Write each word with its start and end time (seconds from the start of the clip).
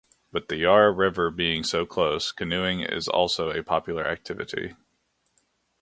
With 0.31 0.47
the 0.47 0.55
Yarra 0.57 0.91
River 0.91 1.29
being 1.29 1.61
so 1.63 1.85
close, 1.85 2.31
canoeing 2.31 2.79
is 2.81 3.07
also 3.07 3.51
a 3.51 3.61
popular 3.61 4.03
activity. 4.03 4.73